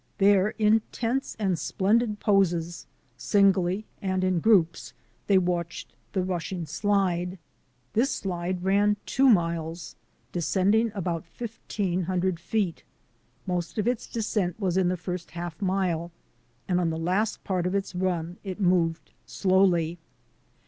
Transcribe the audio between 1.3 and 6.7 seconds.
and splendid poses, singly and in groups, they watched the rushing